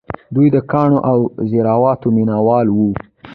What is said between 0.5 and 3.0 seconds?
د ګاڼو او زیوراتو مینه وال وو